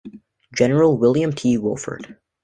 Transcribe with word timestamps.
General 0.55 0.97
William 0.97 1.31
T. 1.31 1.59
Wofford. 1.59 2.17